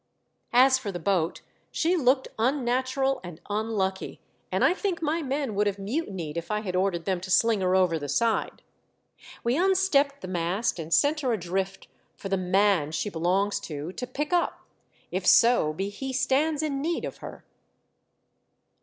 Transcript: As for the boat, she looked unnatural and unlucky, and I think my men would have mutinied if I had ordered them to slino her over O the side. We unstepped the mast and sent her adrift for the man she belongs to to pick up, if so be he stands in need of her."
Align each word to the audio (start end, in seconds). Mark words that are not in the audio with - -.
As 0.55 0.79
for 0.79 0.91
the 0.91 0.97
boat, 0.97 1.41
she 1.69 1.95
looked 1.95 2.27
unnatural 2.39 3.21
and 3.23 3.39
unlucky, 3.51 4.19
and 4.51 4.65
I 4.65 4.73
think 4.73 4.99
my 4.99 5.21
men 5.21 5.53
would 5.53 5.67
have 5.67 5.77
mutinied 5.77 6.37
if 6.37 6.49
I 6.49 6.61
had 6.61 6.75
ordered 6.75 7.05
them 7.05 7.21
to 7.21 7.29
slino 7.29 7.61
her 7.61 7.75
over 7.75 7.93
O 7.97 7.99
the 7.99 8.09
side. 8.09 8.63
We 9.43 9.55
unstepped 9.55 10.21
the 10.21 10.27
mast 10.27 10.79
and 10.79 10.91
sent 10.91 11.19
her 11.19 11.33
adrift 11.33 11.87
for 12.17 12.29
the 12.29 12.35
man 12.55 12.91
she 12.91 13.11
belongs 13.11 13.59
to 13.59 13.91
to 13.91 14.07
pick 14.07 14.33
up, 14.33 14.65
if 15.11 15.27
so 15.27 15.71
be 15.71 15.89
he 15.89 16.13
stands 16.13 16.63
in 16.63 16.81
need 16.81 17.05
of 17.05 17.17
her." 17.17 17.45